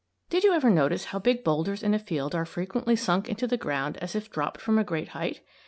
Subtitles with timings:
[0.31, 3.55] "]Did you ever notice how big boulders in a field are frequently sunk into the
[3.55, 5.41] ground as if dropped from a great height?